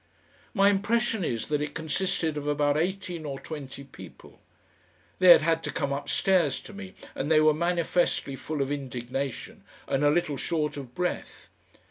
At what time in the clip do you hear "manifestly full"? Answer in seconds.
7.53-8.63